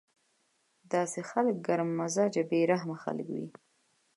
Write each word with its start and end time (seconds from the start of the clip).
داسې 0.93 1.19
خلک 1.29 1.55
ګرم 1.67 1.89
مزاجه 1.99 2.43
بې 2.49 2.59
رحمه 2.71 2.97
خلک 3.03 3.25
وي 3.35 3.47